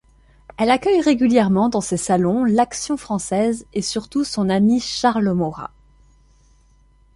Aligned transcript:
Elle 0.57 0.71
accueille 0.71 0.99
réguilèrement 1.01 1.69
dans 1.69 1.79
ses 1.79 1.95
salons 1.95 2.43
l'Action 2.43 2.97
française 2.97 3.67
et 3.75 3.83
surtout 3.83 4.23
son 4.23 4.49
ami 4.49 4.79
Charles 4.79 5.31
Maurras. 5.31 5.69